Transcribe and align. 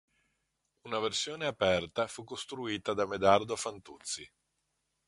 Una 0.87 0.97
versione 0.97 1.45
aperta 1.45 2.07
fu 2.07 2.23
costruita 2.23 2.95
da 2.95 3.05
Medardo 3.05 3.55
Fantuzzi. 3.55 4.27